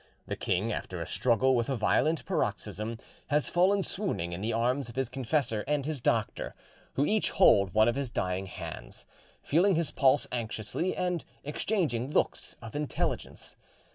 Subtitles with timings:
[0.25, 4.89] The king, after a struggle with a violent paroxysm, has fallen swooning in the arms
[4.89, 6.55] of his confessor and his doctor,
[6.93, 9.05] who each hold one of his dying hands,
[9.43, 13.57] feeling his pulse anxiously and exchanging looks of intelligence.